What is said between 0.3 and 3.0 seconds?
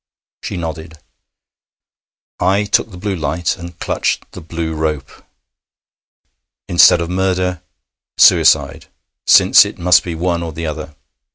She nodded. I took the